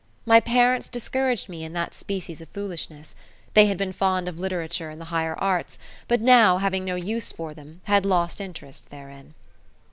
My 0.25 0.39
parents 0.39 0.89
discouraged 0.89 1.47
me 1.47 1.63
in 1.63 1.73
that 1.73 1.93
species 1.93 2.41
of 2.41 2.49
foolishness. 2.49 3.15
They 3.53 3.67
had 3.67 3.77
been 3.77 3.91
fond 3.93 4.27
of 4.27 4.39
literature 4.39 4.89
and 4.89 4.99
the 4.99 5.05
higher 5.13 5.35
arts, 5.37 5.77
but 6.07 6.21
now, 6.21 6.57
having 6.57 6.83
no 6.83 6.95
use 6.95 7.31
for 7.31 7.53
them, 7.53 7.81
had 7.83 8.03
lost 8.03 8.41
interest 8.41 8.89
therein. 8.89 9.35